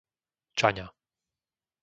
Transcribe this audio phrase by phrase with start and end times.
[0.57, 0.87] Čaňa